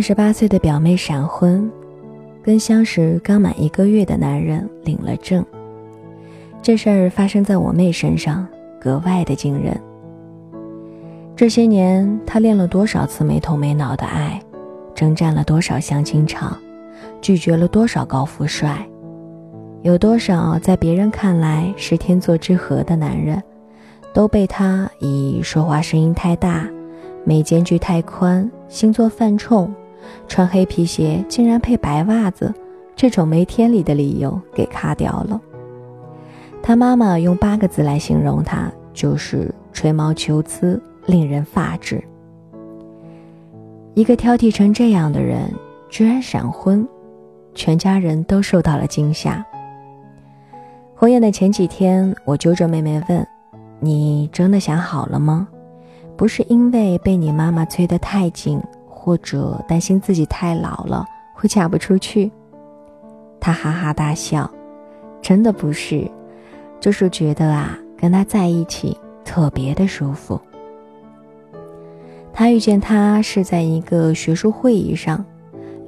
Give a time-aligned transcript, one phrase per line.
[0.00, 1.70] 二十八岁的表妹闪婚，
[2.42, 5.44] 跟相识刚满一个月的男人领了证。
[6.62, 8.48] 这事儿发生在我妹身上，
[8.80, 9.78] 格外的惊人。
[11.36, 14.40] 这些年，她练了多少次没头没脑的爱，
[14.94, 16.56] 征战了多少相亲场，
[17.20, 18.88] 拒绝了多少高富帅，
[19.82, 23.42] 有多少在别人看来是天作之合的男人，
[24.14, 26.66] 都被她以说话声音太大。
[27.22, 29.70] 眉间距太宽，星座犯冲，
[30.28, 32.52] 穿黑皮鞋竟然配白袜子，
[32.94, 35.40] 这种没天理的理由给卡掉了。
[36.62, 42.02] 他妈妈用八个字来形容他，就是吹毛求疵，令人发指。
[43.94, 45.52] 一个挑剔成这样的人，
[45.88, 46.86] 居然闪婚，
[47.54, 49.44] 全家人都受到了惊吓。
[50.94, 53.26] 婚宴的前几天，我揪着妹妹问
[53.80, 55.48] ：“你真的想好了吗？”
[56.16, 58.60] 不是因为被你妈妈催得太紧，
[59.02, 62.30] 或者担心自己太老了会嫁不出去。
[63.40, 64.48] 他哈哈大笑，
[65.22, 66.06] 真的不是，
[66.78, 70.38] 就是觉得啊，跟他在一起特别的舒服。
[72.30, 75.24] 他遇见他是在一个学术会议上，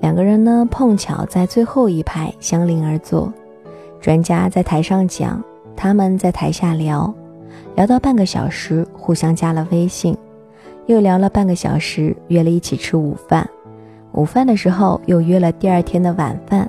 [0.00, 3.30] 两个人呢碰巧在最后一排相邻而坐，
[4.00, 5.44] 专家在台上讲，
[5.76, 7.12] 他们在台下聊。
[7.74, 10.16] 聊到半个小时，互相加了微信，
[10.86, 13.48] 又聊了半个小时，约了一起吃午饭。
[14.12, 16.68] 午饭的时候又约了第二天的晚饭，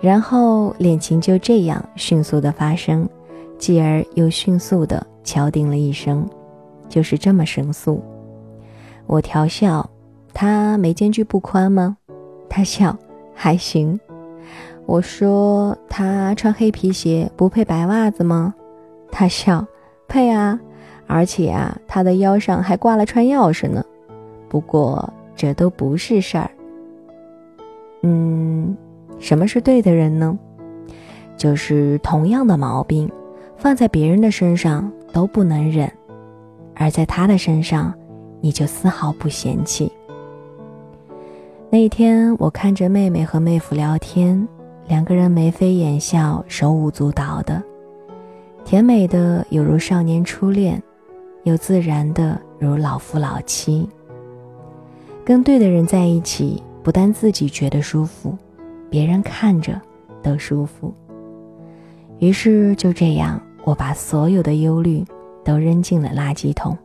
[0.00, 3.08] 然后恋情就这样迅速的发生，
[3.56, 6.28] 继而又迅速的敲定了一生，
[6.88, 8.02] 就是这么神速。
[9.06, 9.88] 我调笑
[10.34, 11.96] 他眉间距不宽吗？
[12.48, 12.96] 他笑
[13.34, 13.98] 还行。
[14.86, 18.54] 我说他穿黑皮鞋不配白袜子吗？
[19.10, 19.66] 他笑。
[20.08, 20.58] 配啊，
[21.10, 23.84] 而且啊，他的腰上还挂了串钥匙呢。
[24.48, 26.48] 不过这都不是事儿。
[28.02, 28.76] 嗯，
[29.18, 30.38] 什么是对的人呢？
[31.36, 33.10] 就是同样的毛病，
[33.56, 35.90] 放在别人的身上都不能忍，
[36.76, 37.92] 而在他的身上，
[38.40, 39.90] 你就丝毫不嫌弃。
[41.70, 44.46] 那一天，我看着妹妹和妹夫聊天，
[44.86, 47.62] 两个人眉飞眼笑，手舞足蹈的。
[48.64, 50.82] 甜美的有如少年初恋，
[51.44, 53.88] 又自然的如老夫老妻。
[55.24, 58.36] 跟对的人在一起，不但自己觉得舒服，
[58.88, 59.80] 别人看着
[60.22, 60.92] 都舒服。
[62.18, 65.04] 于是就这样，我把所有的忧虑
[65.44, 66.76] 都扔进了垃圾桶。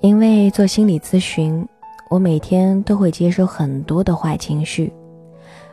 [0.00, 1.66] 因为做心理咨询，
[2.10, 4.92] 我每天都会接收很多的坏情绪，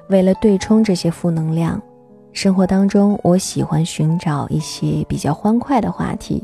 [0.09, 1.81] 为了对冲这些负能量。
[2.33, 6.41] 生活当中，我喜欢寻找一些比较欢快的话题，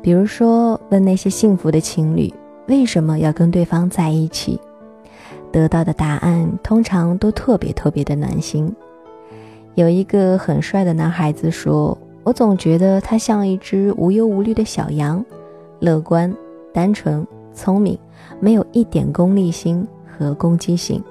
[0.00, 2.32] 比如说问那些幸福的情侣
[2.68, 4.58] 为什么要跟对方在一起，
[5.50, 8.72] 得到的答案通常都特别特别的暖心。
[9.74, 15.22] 有一个很帅的男孩子说：“我总觉得他像一只无忧无虑的小羊，
[15.80, 16.32] 乐观、
[16.72, 17.98] 单纯、聪明，
[18.38, 21.02] 没有一点功利心和攻击性，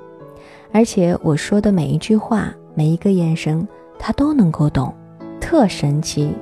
[0.71, 3.67] 而且我说的每一句话，每一个眼神。”
[4.03, 4.91] 他都能够懂，
[5.39, 6.33] 特神奇。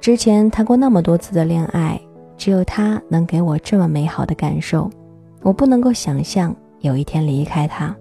[0.00, 2.00] 之前谈过那么多次的恋爱，
[2.38, 4.90] 只有他能给我这么美好的感受，
[5.42, 7.94] 我不能够想象有一天离开他。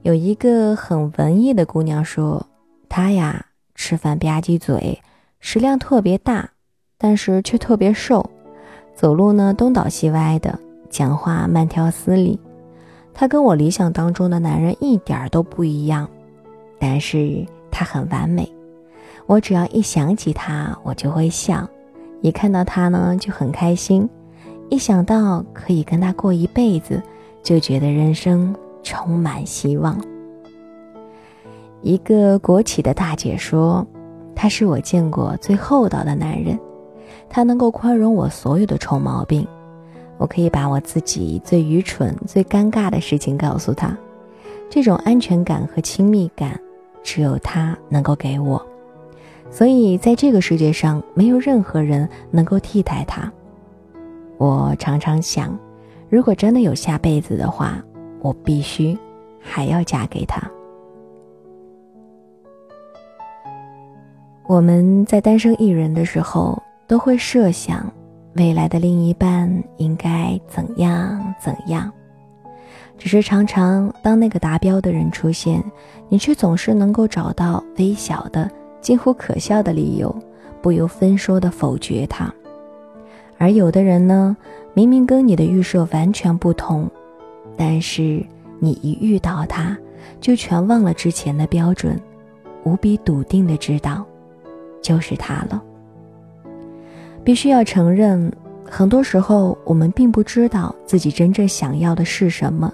[0.00, 2.46] 有一个很文艺的姑娘说，
[2.88, 3.44] 她呀
[3.74, 4.98] 吃饭吧唧嘴，
[5.38, 6.48] 食量特别大，
[6.96, 8.30] 但是却特别瘦，
[8.94, 10.58] 走路呢东倒西歪的，
[10.88, 12.40] 讲话慢条斯理。
[13.14, 16.08] 他跟我理想当中的男人一点都不一样，
[16.80, 18.52] 但是他很完美。
[19.26, 21.64] 我只要一想起他，我就会笑；
[22.20, 24.06] 一看到他呢，就很开心；
[24.68, 27.00] 一想到可以跟他过一辈子，
[27.42, 29.96] 就觉得人生充满希望。
[31.80, 33.86] 一个国企的大姐说
[34.34, 36.58] ：“他是我见过最厚道的男人，
[37.30, 39.46] 他能够宽容我所有的臭毛病。”
[40.16, 43.96] 我可以把我自己最愚蠢、最尴尬的事情告诉他，
[44.70, 46.58] 这种安全感和亲密感，
[47.02, 48.64] 只有他能够给我。
[49.50, 53.30] 所以，在这个世界上，没有任何人能够替代他。
[54.36, 55.56] 我常常想，
[56.08, 57.82] 如果真的有下辈子的话，
[58.20, 58.98] 我必须
[59.40, 60.42] 还要嫁给他。
[64.46, 67.90] 我们在单身一人的时候，都会设想。
[68.34, 71.90] 未来的另一半应该怎样怎样？
[72.98, 75.62] 只是常常当那个达标的人出现，
[76.08, 78.50] 你却总是能够找到微小的、
[78.80, 80.14] 近乎可笑的理由，
[80.62, 82.32] 不由分说的否决他。
[83.38, 84.36] 而有的人呢，
[84.74, 86.88] 明明跟你的预设完全不同，
[87.56, 88.24] 但是
[88.58, 89.76] 你一遇到他，
[90.20, 92.00] 就全忘了之前的标准，
[92.64, 94.04] 无比笃定的知道，
[94.80, 95.62] 就是他了。
[97.24, 98.30] 必须要承认，
[98.64, 102.72] 很多时候我们并不知道自己真正想要的是什么，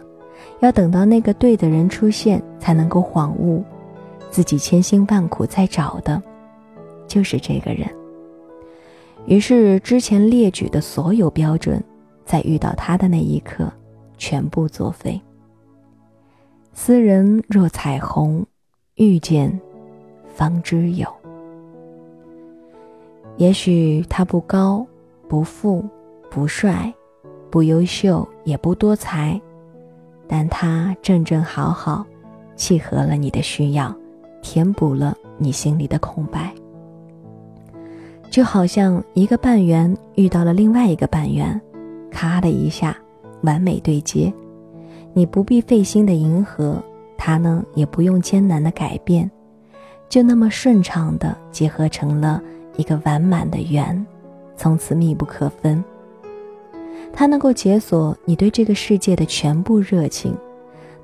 [0.58, 3.64] 要等到那个对的人出现，才能够恍悟，
[4.28, 6.20] 自己千辛万苦在找的，
[7.06, 7.88] 就是这个人。
[9.26, 11.82] 于是之前列举的所有标准，
[12.24, 13.72] 在遇到他的那一刻，
[14.18, 15.20] 全部作废。
[16.72, 18.44] 斯人若彩虹，
[18.96, 19.60] 遇见，
[20.34, 21.19] 方知有。
[23.40, 24.86] 也许他不高，
[25.26, 25.82] 不富，
[26.30, 26.92] 不帅，
[27.48, 29.40] 不优秀，也不多才，
[30.28, 32.04] 但他正正好好，
[32.54, 33.96] 契合了你的需要，
[34.42, 36.52] 填补了你心里的空白。
[38.30, 41.58] 就好像一个半圆遇到了另外一个半圆，
[42.10, 42.94] 咔的一下，
[43.40, 44.30] 完美对接。
[45.14, 46.76] 你不必费心的迎合，
[47.16, 49.30] 他呢也不用艰难的改变，
[50.10, 52.42] 就那么顺畅的结合成了。
[52.80, 54.06] 一个完满的圆，
[54.56, 55.84] 从此密不可分。
[57.12, 60.34] 它能够解锁你对这个世界的全部热情，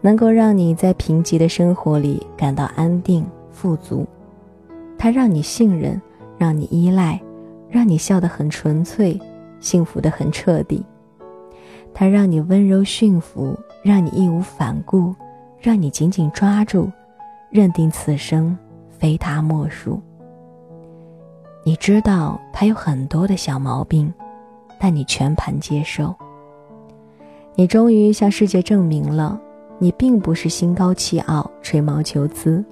[0.00, 4.06] 能够让你在贫瘠的生活里感到安定富足。
[4.96, 6.00] 它让你信任，
[6.38, 7.20] 让你依赖，
[7.68, 9.20] 让你笑得很纯粹，
[9.60, 10.82] 幸福得很彻底。
[11.92, 15.14] 它让你温柔驯服，让你义无反顾，
[15.60, 16.90] 让你紧紧抓住，
[17.50, 18.56] 认定此生
[18.88, 20.00] 非他莫属。
[21.66, 24.14] 你知道他有很多的小毛病，
[24.78, 26.14] 但你全盘接受。
[27.56, 29.36] 你终于向世界证明了，
[29.80, 32.64] 你并不是心高气傲、吹毛求疵。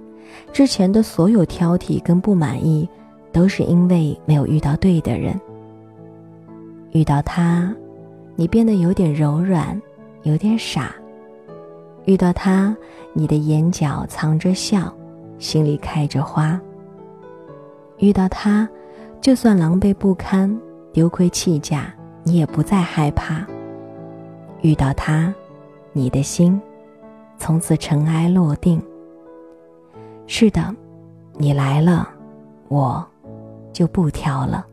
[0.52, 2.88] 之前的所有挑剔跟不满意，
[3.32, 5.34] 都是因为没有遇到对的人。
[6.92, 7.74] 遇到他，
[8.36, 9.82] 你变得有点柔软，
[10.22, 10.94] 有点傻。
[12.04, 12.72] 遇到他，
[13.12, 14.94] 你的眼角藏着笑，
[15.40, 16.60] 心里开着花。
[17.98, 18.68] 遇到他。
[19.24, 20.54] 就算狼狈不堪、
[20.92, 21.90] 丢盔弃甲，
[22.24, 23.42] 你也不再害怕。
[24.60, 25.32] 遇到他，
[25.94, 26.60] 你的心
[27.38, 28.78] 从此尘埃落定。
[30.26, 30.62] 是的，
[31.38, 32.06] 你来了，
[32.68, 33.02] 我
[33.72, 34.66] 就不挑了。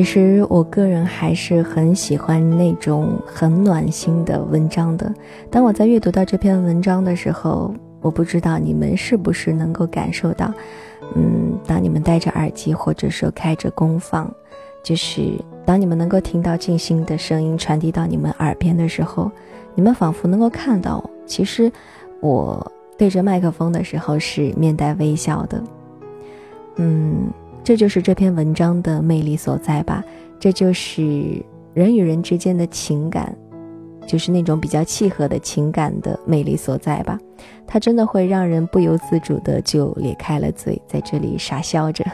[0.00, 5.12] 其实我个人还是很喜欢那种很暖心的文章的。
[5.50, 10.50] 当我在阅读到这篇文章的时候，我不知道你们是不是能够感受到，
[11.14, 14.34] 嗯，当你们戴着耳机或者说开着功放，
[14.82, 19.30] 就是当你们能够听到静心的声音传递到你们耳边的时候，
[19.74, 21.70] 你们仿佛能够看到，其实
[22.22, 25.62] 我对着麦克风的时候是面带微笑的，
[26.76, 27.30] 嗯。
[27.62, 30.02] 这就是这篇文章的魅力所在吧，
[30.38, 33.36] 这就是人与人之间的情感，
[34.06, 37.18] 就是那种比较契合的情感的魅力所在吧。
[37.66, 42.04] 它真的会让人不由自主的就咧开了嘴，在这里傻笑着。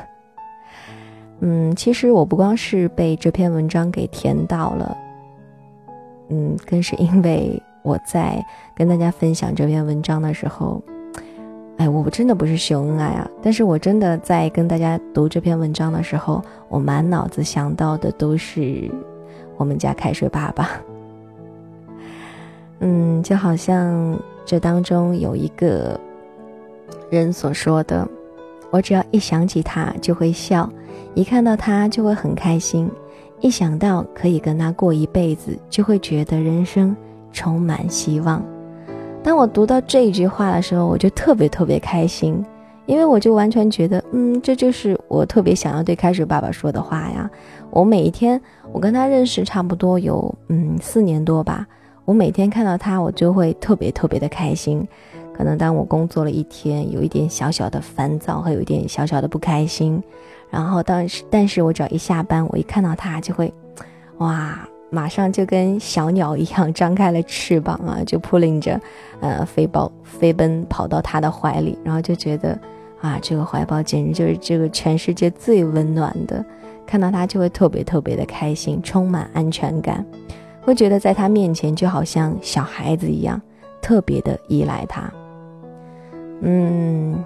[1.40, 4.96] 嗯，其实我不光是被这篇文章给甜到了，
[6.28, 10.82] 嗯，更是因为我在跟大家分享这篇文章的时候。
[11.78, 13.30] 哎，我真的不是秀恩爱啊！
[13.42, 18.90] 但是我真的在跟大家读这篇文章的时候，我满脑子想到的都是
[19.58, 20.70] 我们家开水爸爸。
[22.80, 26.00] 嗯，就好像这当中有一个
[27.10, 28.08] 人所说的
[28.72, 30.68] ：“我只要一想起他就会笑，
[31.14, 32.90] 一看到他就会很开心，
[33.40, 36.96] 一想到可以跟他过一辈子，就会觉得人生
[37.32, 38.42] 充满希望。”
[39.26, 42.46] 当我读到这一句话的时候，我就特别特别开心，
[42.86, 47.28] 因为我就完全觉得，嗯，这就是我特别想要对开水爸爸说的话呀。
[47.70, 48.40] 我每一天，
[48.70, 51.66] 我跟他认识差不多有嗯四年多吧，
[52.04, 54.86] 我每天看到他，我就会特别特别的开心。
[55.34, 60.00] 可能当我工作了一天，有一点小小的烦躁和有一点小小的不开心，
[60.48, 63.52] 然后但是，但是我只要一下班，我一看到他就会，
[64.18, 64.56] 哇。
[64.90, 68.80] 马上就跟小鸟一样张开了翅膀啊， 就扑棱着，
[69.20, 72.58] 呃，飞跑飞奔跑到他的怀里，然后就觉得，
[73.00, 76.44] 啊，这个怀抱简直就是这个全世界最温暖的，
[76.86, 80.04] 看到他就会特别特别的开心，充满安全感，
[80.62, 83.40] 会觉得在他面前就好像小孩子一样，
[83.82, 85.12] 特别的依赖他。
[86.42, 87.24] 嗯，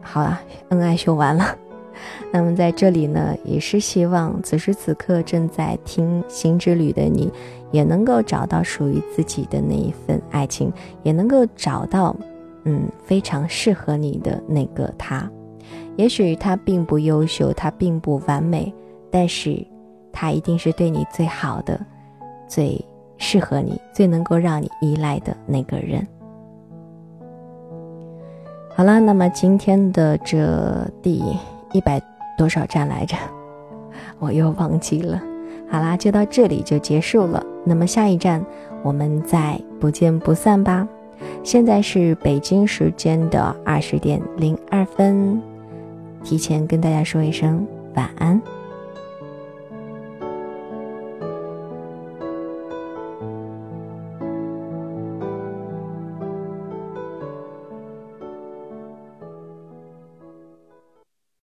[0.00, 1.44] 好了，恩爱秀完了。
[2.36, 7.30] 那么在这里呢，也是希望此时此刻正在听《心之旅》的你，
[7.70, 10.72] 也能够找到属于自己的那一份爱情，
[11.04, 12.14] 也能够找到，
[12.64, 15.30] 嗯，非常适合你的那个他。
[15.94, 18.74] 也许他并不优秀，他并不完美，
[19.12, 19.64] 但是，
[20.12, 21.80] 他一定是对你最好的，
[22.48, 22.84] 最
[23.16, 26.04] 适合你，最能够让你依赖的那个人。
[28.74, 31.22] 好了，那么今天的这第
[31.72, 32.02] 一百
[32.36, 33.16] 多少站来着？
[34.18, 35.20] 我又忘记了。
[35.70, 37.44] 好啦，就到这里就结束了。
[37.64, 38.44] 那么下一站，
[38.82, 40.86] 我们再不见不散吧。
[41.42, 45.40] 现在是北京时间的二十点零二分，
[46.22, 48.40] 提前跟大家说一声晚安。